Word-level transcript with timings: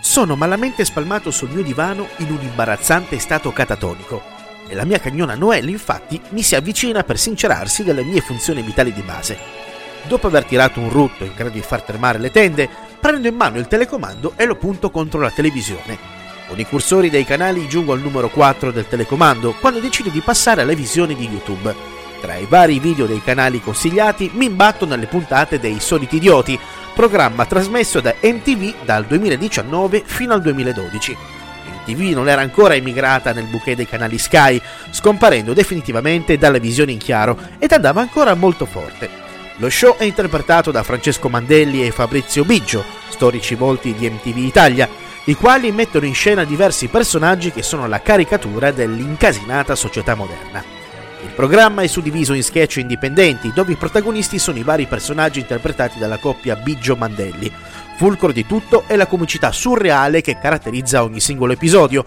sono 0.00 0.34
malamente 0.34 0.84
spalmato 0.84 1.30
sul 1.30 1.50
mio 1.50 1.62
divano 1.62 2.08
in 2.18 2.30
un 2.30 2.40
imbarazzante 2.40 3.18
stato 3.18 3.52
catatonico 3.52 4.38
e 4.66 4.74
la 4.74 4.84
mia 4.84 4.98
cagnona 4.98 5.34
Noelle 5.34 5.70
infatti 5.70 6.20
mi 6.30 6.42
si 6.42 6.54
avvicina 6.54 7.02
per 7.02 7.18
sincerarsi 7.18 7.82
delle 7.82 8.04
mie 8.04 8.20
funzioni 8.20 8.62
vitali 8.62 8.92
di 8.92 9.02
base. 9.02 9.36
Dopo 10.06 10.28
aver 10.28 10.44
tirato 10.44 10.80
un 10.80 10.88
rutto 10.88 11.24
in 11.24 11.32
grado 11.34 11.50
di 11.50 11.60
far 11.60 11.82
tremare 11.82 12.18
le 12.18 12.30
tende, 12.30 12.68
prendo 12.98 13.28
in 13.28 13.34
mano 13.34 13.58
il 13.58 13.66
telecomando 13.66 14.32
e 14.36 14.46
lo 14.46 14.56
punto 14.56 14.90
contro 14.90 15.20
la 15.20 15.30
televisione. 15.30 15.98
Con 16.48 16.58
i 16.58 16.66
cursori 16.66 17.10
dei 17.10 17.24
canali 17.24 17.68
giungo 17.68 17.92
al 17.92 18.00
numero 18.00 18.28
4 18.28 18.70
del 18.70 18.88
telecomando 18.88 19.54
quando 19.60 19.80
decido 19.80 20.08
di 20.08 20.20
passare 20.20 20.62
alle 20.62 20.74
visioni 20.74 21.14
di 21.14 21.28
YouTube. 21.28 21.74
Tra 22.20 22.36
i 22.36 22.46
vari 22.46 22.78
video 22.78 23.06
dei 23.06 23.22
canali 23.22 23.60
consigliati 23.60 24.30
mi 24.34 24.44
imbatto 24.44 24.84
nelle 24.84 25.06
puntate 25.06 25.58
dei 25.58 25.80
Soliti 25.80 26.16
Idioti, 26.16 26.58
programma 27.00 27.46
trasmesso 27.46 28.00
da 28.00 28.14
MTV 28.20 28.84
dal 28.84 29.06
2019 29.06 30.02
fino 30.04 30.34
al 30.34 30.42
2012. 30.42 31.16
MTV 31.86 32.14
non 32.14 32.28
era 32.28 32.42
ancora 32.42 32.74
emigrata 32.74 33.32
nel 33.32 33.46
bouquet 33.46 33.74
dei 33.74 33.88
canali 33.88 34.18
Sky, 34.18 34.60
scomparendo 34.90 35.54
definitivamente 35.54 36.36
dalle 36.36 36.60
visioni 36.60 36.92
in 36.92 36.98
chiaro 36.98 37.38
ed 37.58 37.72
andava 37.72 38.02
ancora 38.02 38.34
molto 38.34 38.66
forte. 38.66 39.08
Lo 39.56 39.70
show 39.70 39.96
è 39.96 40.04
interpretato 40.04 40.70
da 40.70 40.82
Francesco 40.82 41.30
Mandelli 41.30 41.86
e 41.86 41.90
Fabrizio 41.90 42.44
Biggio, 42.44 42.84
storici 43.08 43.54
volti 43.54 43.94
di 43.94 44.10
MTV 44.10 44.36
Italia, 44.36 44.86
i 45.24 45.34
quali 45.34 45.72
mettono 45.72 46.04
in 46.04 46.14
scena 46.14 46.44
diversi 46.44 46.88
personaggi 46.88 47.50
che 47.50 47.62
sono 47.62 47.88
la 47.88 48.02
caricatura 48.02 48.72
dell'incasinata 48.72 49.74
società 49.74 50.14
moderna. 50.14 50.79
Il 51.22 51.32
programma 51.34 51.82
è 51.82 51.86
suddiviso 51.86 52.32
in 52.32 52.42
sketch 52.42 52.76
indipendenti, 52.76 53.52
dove 53.54 53.72
i 53.72 53.76
protagonisti 53.76 54.38
sono 54.38 54.58
i 54.58 54.62
vari 54.62 54.86
personaggi 54.86 55.40
interpretati 55.40 55.98
dalla 55.98 56.18
coppia 56.18 56.56
Biggio-Mandelli. 56.56 57.52
Fulcro 57.96 58.32
di 58.32 58.46
tutto 58.46 58.84
è 58.86 58.96
la 58.96 59.06
comicità 59.06 59.52
surreale 59.52 60.22
che 60.22 60.38
caratterizza 60.38 61.02
ogni 61.02 61.20
singolo 61.20 61.52
episodio, 61.52 62.04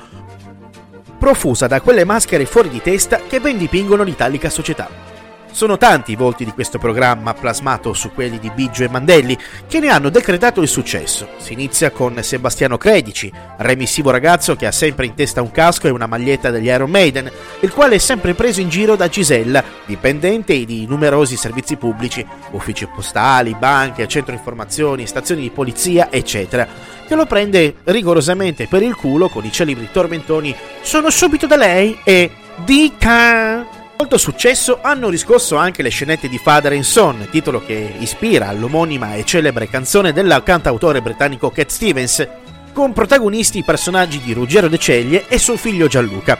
profusa 1.20 1.68
da 1.68 1.82
quelle 1.82 2.04
maschere 2.04 2.46
fuori 2.46 2.70
di 2.70 2.82
testa 2.82 3.22
che 3.28 3.40
ben 3.40 3.58
dipingono 3.58 4.04
l'italica 4.04 4.50
società. 4.50 5.13
Sono 5.54 5.78
tanti 5.78 6.14
i 6.14 6.16
volti 6.16 6.46
di 6.46 6.52
questo 6.52 6.80
programma, 6.80 7.36
plasmato 7.36 7.94
su 7.94 8.12
quelli 8.12 8.40
di 8.40 8.50
Biggio 8.50 8.84
e 8.84 8.90
Mandelli, 8.90 9.38
che 9.68 9.80
ne 9.80 9.90
hanno 9.90 10.10
decretato 10.10 10.62
il 10.62 10.68
successo. 10.68 11.30
Si 11.38 11.54
inizia 11.54 11.92
con 11.92 12.18
Sebastiano 12.24 12.80
Credici, 12.80 13.32
remissivo 13.58 14.10
ragazzo 14.10 14.56
che 14.56 14.66
ha 14.66 14.72
sempre 14.72 15.06
in 15.06 15.14
testa 15.14 15.44
un 15.44 15.52
casco 15.52 15.86
e 15.86 15.92
una 15.92 16.08
maglietta 16.08 16.50
degli 16.50 16.66
Iron 16.66 16.90
Maiden, 16.90 17.32
il 17.60 17.72
quale 17.72 17.96
è 17.96 18.00
sempre 18.00 18.34
preso 18.34 18.62
in 18.62 18.70
giro 18.70 18.96
da 18.96 19.08
Gisella, 19.08 19.64
dipendente 19.86 20.66
di 20.66 20.88
numerosi 20.88 21.38
servizi 21.38 21.76
pubblici, 21.76 22.26
uffici 22.54 22.88
postali, 22.88 23.56
banche, 23.56 24.08
centro 24.08 24.34
informazioni, 24.34 25.06
stazioni 25.06 25.42
di 25.42 25.52
polizia, 25.52 26.12
eccetera, 26.12 26.68
che 27.08 27.14
lo 27.14 27.28
prende 27.28 27.76
rigorosamente 27.84 28.66
per 28.68 28.82
il 28.82 28.96
culo 28.96 29.30
con 29.30 29.46
i 29.46 29.52
celebri 29.52 29.90
tormentoni 29.92 30.56
Sono 30.82 31.12
subito 31.12 31.46
da 31.46 31.58
lei 31.58 32.00
e 32.04 32.32
Dica! 32.66 33.83
Molto 34.04 34.18
successo 34.18 34.80
hanno 34.82 35.08
riscosso 35.08 35.56
anche 35.56 35.82
le 35.82 35.88
scenette 35.88 36.28
di 36.28 36.38
Father 36.38 36.74
and 36.74 36.84
Son, 36.84 37.26
titolo 37.32 37.64
che 37.66 37.96
ispira 38.00 38.50
all'omonima 38.50 39.16
e 39.16 39.24
celebre 39.24 39.70
canzone 39.70 40.12
del 40.12 40.42
cantautore 40.44 41.02
britannico 41.02 41.50
Cat 41.50 41.70
Stevens, 41.70 42.28
con 42.74 42.92
protagonisti 42.92 43.60
i 43.60 43.64
personaggi 43.64 44.20
di 44.20 44.34
Ruggero 44.34 44.68
De 44.68 44.78
Ceglie 44.78 45.30
e 45.30 45.38
suo 45.38 45.56
figlio 45.56 45.88
Gianluca. 45.88 46.38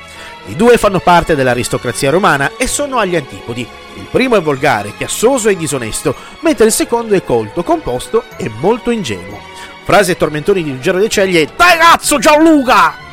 I 0.48 0.58
due 0.58 0.78
fanno 0.78 1.00
parte 1.00 1.36
dell'aristocrazia 1.36 2.12
romana 2.12 2.52
e 2.58 2.68
sono 2.68 2.98
agli 2.98 3.16
antipodi. 3.16 3.66
Il 3.96 4.08
primo 4.12 4.36
è 4.36 4.42
volgare, 4.42 4.92
chiassoso 4.98 5.48
e 5.48 5.56
disonesto, 5.56 6.14
mentre 6.42 6.66
il 6.66 6.74
secondo 6.74 7.16
è 7.16 7.24
colto, 7.24 7.64
composto 7.64 8.26
e 8.36 8.52
molto 8.60 8.92
ingenuo. 8.92 9.40
Frase 9.86 10.18
tormentoni 10.18 10.64
di 10.64 10.72
Ruggero 10.72 11.00
De 11.00 11.08
Ceglie: 11.08 11.48
Dai 11.56 11.78
cazzo 11.78 12.20
Gianluca! 12.20 13.13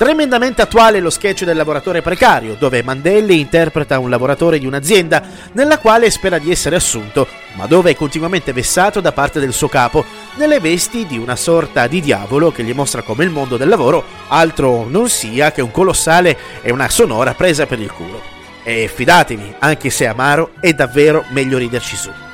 Tremendamente 0.00 0.62
attuale 0.62 0.98
lo 0.98 1.10
sketch 1.10 1.44
del 1.44 1.58
lavoratore 1.58 2.00
precario, 2.00 2.56
dove 2.58 2.82
Mandelli 2.82 3.38
interpreta 3.38 3.98
un 3.98 4.08
lavoratore 4.08 4.58
di 4.58 4.64
un'azienda 4.64 5.22
nella 5.52 5.76
quale 5.76 6.08
spera 6.08 6.38
di 6.38 6.50
essere 6.50 6.76
assunto, 6.76 7.28
ma 7.52 7.66
dove 7.66 7.90
è 7.90 7.94
continuamente 7.94 8.54
vessato 8.54 9.02
da 9.02 9.12
parte 9.12 9.40
del 9.40 9.52
suo 9.52 9.68
capo, 9.68 10.02
nelle 10.36 10.58
vesti 10.58 11.04
di 11.04 11.18
una 11.18 11.36
sorta 11.36 11.86
di 11.86 12.00
diavolo 12.00 12.50
che 12.50 12.62
gli 12.62 12.72
mostra 12.72 13.02
come 13.02 13.24
il 13.24 13.30
mondo 13.30 13.58
del 13.58 13.68
lavoro 13.68 14.02
altro 14.28 14.86
non 14.88 15.10
sia 15.10 15.52
che 15.52 15.60
un 15.60 15.70
colossale 15.70 16.34
e 16.62 16.72
una 16.72 16.88
sonora 16.88 17.34
presa 17.34 17.66
per 17.66 17.78
il 17.78 17.92
culo. 17.92 18.22
E 18.62 18.88
fidatevi, 18.88 19.56
anche 19.58 19.90
se 19.90 20.06
amaro, 20.06 20.52
è 20.60 20.72
davvero 20.72 21.26
meglio 21.28 21.58
riderci 21.58 21.96
su. 21.96 22.29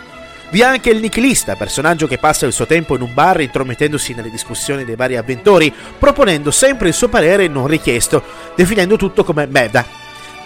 Vi 0.48 0.60
è 0.60 0.64
anche 0.64 0.90
il 0.90 1.00
nichilista, 1.00 1.56
personaggio 1.56 2.06
che 2.06 2.18
passa 2.18 2.46
il 2.46 2.52
suo 2.52 2.66
tempo 2.66 2.94
in 2.94 3.02
un 3.02 3.12
bar 3.12 3.40
intromettendosi 3.40 4.14
nelle 4.14 4.30
discussioni 4.30 4.84
dei 4.84 4.94
vari 4.94 5.16
avventori, 5.16 5.72
proponendo 5.98 6.52
sempre 6.52 6.88
il 6.88 6.94
suo 6.94 7.08
parere 7.08 7.48
non 7.48 7.66
richiesto, 7.66 8.22
definendo 8.54 8.96
tutto 8.96 9.24
come 9.24 9.46
merda. 9.46 9.84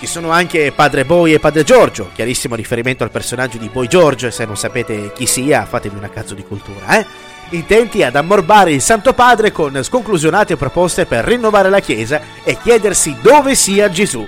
Ci 0.00 0.06
sono 0.06 0.30
anche 0.30 0.72
Padre 0.74 1.04
Boy 1.04 1.34
e 1.34 1.38
Padre 1.38 1.62
Giorgio, 1.62 2.08
chiarissimo 2.14 2.54
riferimento 2.54 3.04
al 3.04 3.10
personaggio 3.10 3.58
di 3.58 3.68
Boy 3.68 3.86
George, 3.86 4.30
se 4.30 4.46
non 4.46 4.56
sapete 4.56 5.12
chi 5.12 5.26
sia 5.26 5.66
fatemi 5.66 5.98
una 5.98 6.08
cazzo 6.08 6.32
di 6.32 6.44
cultura, 6.44 6.98
eh? 6.98 7.06
Intenti 7.50 8.02
ad 8.02 8.16
ammorbare 8.16 8.72
il 8.72 8.80
Santo 8.80 9.12
Padre 9.12 9.52
con 9.52 9.82
sconclusionate 9.82 10.56
proposte 10.56 11.04
per 11.04 11.26
rinnovare 11.26 11.68
la 11.68 11.80
Chiesa 11.80 12.22
e 12.42 12.56
chiedersi 12.56 13.16
dove 13.20 13.54
sia 13.54 13.90
Gesù. 13.90 14.26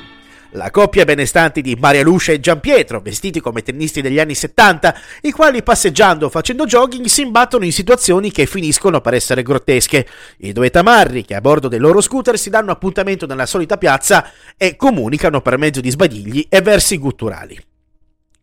La 0.55 0.71
coppia 0.71 1.07
benestante 1.07 1.63
di 1.63 1.75
Maria 1.81 2.03
Lucia 2.03 2.33
e 2.33 2.39
Giampietro, 2.39 3.01
vestiti 3.01 3.41
come 3.41 3.63
tennisti 3.63 4.03
degli 4.03 4.21
anni 4.21 4.35
70, 4.35 4.95
i 5.23 5.31
quali 5.31 5.63
passeggiando 5.63 6.27
o 6.27 6.29
facendo 6.29 6.67
jogging 6.67 7.07
si 7.07 7.23
imbattono 7.23 7.65
in 7.65 7.73
situazioni 7.73 8.31
che 8.31 8.45
finiscono 8.45 9.01
per 9.01 9.15
essere 9.15 9.43
grottesche. 9.43 10.07
I 10.39 10.53
due 10.53 10.69
tamarri 10.69 11.25
che 11.25 11.35
a 11.35 11.41
bordo 11.41 11.69
dei 11.69 11.79
loro 11.79 12.03
scooter 12.03 12.39
si 12.39 12.51
danno 12.51 12.71
appuntamento 12.71 13.25
nella 13.25 13.47
solita 13.47 13.79
piazza 13.79 14.31
e 14.59 14.77
comunicano 14.77 15.41
per 15.41 15.57
mezzo 15.57 15.81
di 15.81 15.89
sbadigli 15.89 16.47
e 16.51 16.61
versi 16.61 16.99
gutturali. 16.99 17.72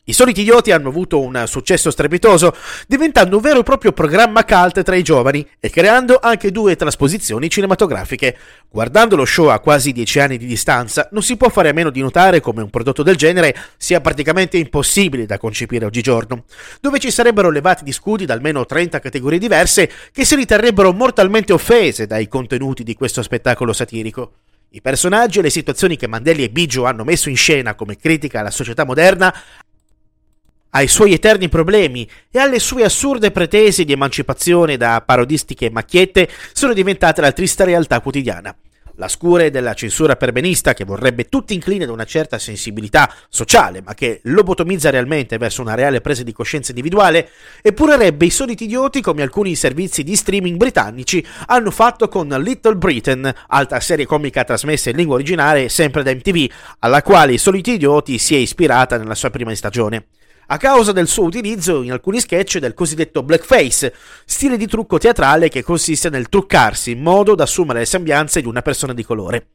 I 0.09 0.13
soliti 0.13 0.41
idioti 0.41 0.71
hanno 0.71 0.89
avuto 0.89 1.21
un 1.21 1.43
successo 1.45 1.91
strepitoso, 1.91 2.55
diventando 2.87 3.35
un 3.35 3.43
vero 3.43 3.59
e 3.59 3.63
proprio 3.63 3.91
programma 3.91 4.43
cult 4.43 4.81
tra 4.81 4.95
i 4.95 5.03
giovani 5.03 5.47
e 5.59 5.69
creando 5.69 6.17
anche 6.19 6.51
due 6.51 6.75
trasposizioni 6.75 7.47
cinematografiche. 7.47 8.35
Guardando 8.71 9.15
lo 9.15 9.23
show 9.23 9.49
a 9.49 9.59
quasi 9.59 9.91
dieci 9.91 10.19
anni 10.19 10.39
di 10.39 10.47
distanza, 10.47 11.09
non 11.11 11.21
si 11.21 11.37
può 11.37 11.49
fare 11.49 11.69
a 11.69 11.73
meno 11.73 11.91
di 11.91 12.01
notare 12.01 12.39
come 12.39 12.63
un 12.63 12.71
prodotto 12.71 13.03
del 13.03 13.17
genere 13.17 13.55
sia 13.77 14.01
praticamente 14.01 14.57
impossibile 14.57 15.27
da 15.27 15.37
concepire 15.37 15.85
oggigiorno, 15.85 16.45
dove 16.81 16.97
ci 16.97 17.11
sarebbero 17.11 17.51
levati 17.51 17.83
di 17.83 17.91
scudi 17.91 18.25
da 18.25 18.33
almeno 18.33 18.65
30 18.65 18.99
categorie 18.99 19.37
diverse 19.37 19.91
che 20.11 20.25
si 20.25 20.33
riterrebbero 20.33 20.91
mortalmente 20.91 21.53
offese 21.53 22.07
dai 22.07 22.27
contenuti 22.27 22.81
di 22.81 22.95
questo 22.95 23.21
spettacolo 23.21 23.73
satirico. 23.73 24.31
I 24.71 24.81
personaggi 24.81 25.39
e 25.39 25.41
le 25.41 25.49
situazioni 25.49 25.97
che 25.97 26.05
Mandelli 26.05 26.43
e 26.43 26.51
Biggio 26.51 26.85
hanno 26.85 27.03
messo 27.03 27.29
in 27.29 27.35
scena 27.35 27.73
come 27.73 27.97
critica 27.97 28.41
alla 28.41 28.51
società 28.51 28.85
moderna 28.85 29.33
ai 30.71 30.87
suoi 30.87 31.13
eterni 31.13 31.49
problemi 31.49 32.07
e 32.29 32.39
alle 32.39 32.59
sue 32.59 32.83
assurde 32.83 33.31
pretese 33.31 33.85
di 33.85 33.93
emancipazione 33.93 34.77
da 34.77 35.01
parodistiche 35.05 35.69
macchiette 35.69 36.29
sono 36.53 36.73
diventate 36.73 37.21
la 37.21 37.31
triste 37.31 37.65
realtà 37.65 37.99
quotidiana. 38.01 38.55
La 38.99 39.07
scure 39.07 39.49
della 39.49 39.73
censura 39.75 40.17
perbenista 40.17 40.73
che 40.73 40.83
vorrebbe 40.83 41.29
tutti 41.29 41.53
incline 41.53 41.85
ad 41.85 41.89
una 41.89 42.03
certa 42.03 42.37
sensibilità 42.37 43.09
sociale, 43.29 43.81
ma 43.81 43.93
che 43.93 44.19
lobotomizza 44.23 44.89
realmente 44.89 45.37
verso 45.37 45.61
una 45.61 45.73
reale 45.73 46.01
presa 46.01 46.23
di 46.23 46.33
coscienza 46.33 46.71
individuale, 46.71 47.29
epurerebbe 47.61 48.25
i 48.25 48.29
soliti 48.29 48.65
idioti 48.65 48.99
come 48.99 49.21
alcuni 49.21 49.55
servizi 49.55 50.03
di 50.03 50.17
streaming 50.17 50.57
britannici 50.57 51.25
hanno 51.45 51.71
fatto 51.71 52.09
con 52.09 52.27
Little 52.27 52.75
Britain, 52.75 53.33
altra 53.47 53.79
serie 53.79 54.05
comica 54.05 54.43
trasmessa 54.43 54.89
in 54.89 54.97
lingua 54.97 55.15
originale 55.15 55.69
sempre 55.69 56.03
da 56.03 56.13
MTV, 56.13 56.51
alla 56.79 57.01
quale 57.01 57.31
i 57.31 57.37
soliti 57.37 57.75
idioti 57.75 58.17
si 58.17 58.35
è 58.35 58.37
ispirata 58.37 58.97
nella 58.97 59.15
sua 59.15 59.29
prima 59.29 59.55
stagione 59.55 60.07
a 60.51 60.57
causa 60.57 60.91
del 60.91 61.07
suo 61.07 61.25
utilizzo 61.25 61.83
in 61.83 61.91
alcuni 61.91 62.19
sketch 62.19 62.57
del 62.57 62.73
cosiddetto 62.73 63.21
blackface, 63.21 63.93
stile 64.25 64.57
di 64.57 64.65
trucco 64.65 64.97
teatrale 64.97 65.47
che 65.47 65.61
consiste 65.61 66.09
nel 66.09 66.27
truccarsi 66.27 66.91
in 66.91 67.01
modo 67.01 67.35
da 67.35 67.43
assumere 67.43 67.79
le 67.79 67.85
sembianze 67.85 68.41
di 68.41 68.47
una 68.47 68.63
persona 68.63 68.93
di 68.93 69.03
colore. 69.03 69.49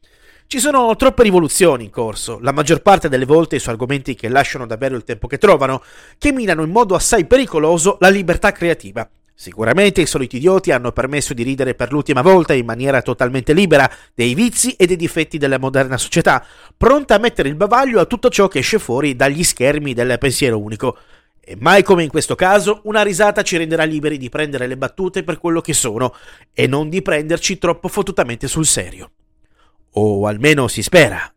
Ci 0.46 0.60
sono 0.60 0.94
troppe 0.94 1.24
rivoluzioni 1.24 1.84
in 1.84 1.90
corso, 1.90 2.38
la 2.40 2.52
maggior 2.52 2.80
parte 2.80 3.08
delle 3.08 3.24
volte 3.24 3.58
su 3.58 3.70
argomenti 3.70 4.14
che 4.14 4.28
lasciano 4.28 4.66
davvero 4.66 4.94
il 4.94 5.02
tempo 5.02 5.26
che 5.26 5.38
trovano, 5.38 5.82
che 6.16 6.32
minano 6.32 6.62
in 6.62 6.70
modo 6.70 6.94
assai 6.94 7.26
pericoloso 7.26 7.96
la 7.98 8.08
libertà 8.08 8.52
creativa. 8.52 9.08
Sicuramente 9.36 10.00
i 10.00 10.06
soliti 10.06 10.36
idioti 10.36 10.70
hanno 10.70 10.92
permesso 10.92 11.34
di 11.34 11.42
ridere 11.42 11.74
per 11.74 11.90
l'ultima 11.90 12.22
volta 12.22 12.54
in 12.54 12.64
maniera 12.64 13.02
totalmente 13.02 13.52
libera 13.52 13.90
dei 14.14 14.32
vizi 14.32 14.72
e 14.76 14.86
dei 14.86 14.96
difetti 14.96 15.38
della 15.38 15.58
moderna 15.58 15.98
società, 15.98 16.46
pronta 16.76 17.16
a 17.16 17.18
mettere 17.18 17.48
il 17.48 17.56
bavaglio 17.56 17.98
a 17.98 18.04
tutto 18.04 18.28
ciò 18.28 18.46
che 18.46 18.60
esce 18.60 18.78
fuori 18.78 19.16
dagli 19.16 19.42
schermi 19.42 19.92
del 19.92 20.18
pensiero 20.18 20.60
unico. 20.60 20.96
E 21.40 21.56
mai 21.58 21.82
come 21.82 22.04
in 22.04 22.10
questo 22.10 22.36
caso, 22.36 22.80
una 22.84 23.02
risata 23.02 23.42
ci 23.42 23.56
renderà 23.56 23.82
liberi 23.82 24.18
di 24.18 24.28
prendere 24.28 24.68
le 24.68 24.78
battute 24.78 25.24
per 25.24 25.38
quello 25.38 25.60
che 25.60 25.74
sono 25.74 26.14
e 26.52 26.68
non 26.68 26.88
di 26.88 27.02
prenderci 27.02 27.58
troppo 27.58 27.88
fottutamente 27.88 28.46
sul 28.46 28.64
serio. 28.64 29.10
O 29.96 30.26
almeno 30.26 30.68
si 30.68 30.80
spera. 30.80 31.33